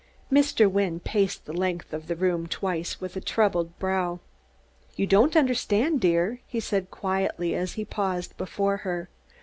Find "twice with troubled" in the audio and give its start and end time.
2.47-3.77